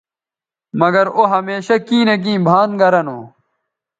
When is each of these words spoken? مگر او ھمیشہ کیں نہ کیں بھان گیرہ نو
مگر 0.79 1.05
او 1.17 1.21
ھمیشہ 1.33 1.77
کیں 1.87 2.05
نہ 2.07 2.15
کیں 2.23 2.39
بھان 2.47 2.69
گیرہ 2.79 3.01
نو 3.07 3.17